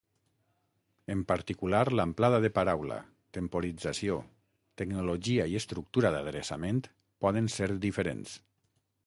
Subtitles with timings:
[1.15, 2.97] En particular l'amplada de paraula,
[3.39, 4.17] temporització,
[4.83, 6.83] tecnologia i estructura d'adreçament
[7.27, 8.37] poden ser diferents.